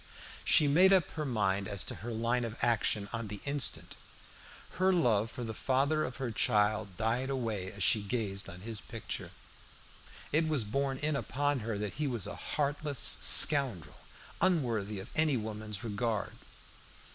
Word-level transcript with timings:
She 0.43 0.67
made 0.67 0.91
up 0.91 1.09
her 1.11 1.27
mind 1.27 1.67
as 1.67 1.83
to 1.83 1.93
her 2.01 2.09
line 2.11 2.43
of 2.43 2.57
action 2.63 3.07
on 3.13 3.27
the 3.27 3.39
instant. 3.45 3.93
Her 4.79 4.91
love 4.91 5.29
for 5.29 5.43
the 5.43 5.53
father 5.53 6.03
of 6.05 6.15
her 6.17 6.31
child 6.31 6.97
died 6.97 7.29
away 7.29 7.71
as 7.71 7.83
she 7.83 8.01
gazed 8.01 8.49
on 8.49 8.61
his 8.61 8.81
picture. 8.81 9.29
It 10.31 10.47
was 10.47 10.63
borne 10.63 10.97
in 10.97 11.15
upon 11.15 11.59
her 11.59 11.77
that 11.77 11.93
he 12.01 12.07
was 12.07 12.25
a 12.25 12.35
heartless 12.35 12.97
scoundrel, 13.21 13.97
unworthy 14.41 14.99
of 14.99 15.11
any 15.15 15.37
woman's 15.37 15.83
regard. 15.83 16.33